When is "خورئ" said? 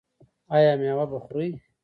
1.23-1.49